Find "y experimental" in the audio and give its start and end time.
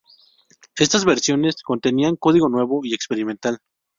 2.83-3.59